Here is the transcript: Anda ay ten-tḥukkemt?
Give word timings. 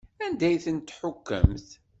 Anda 0.25 0.45
ay 0.49 0.57
ten-tḥukkemt? 0.65 1.67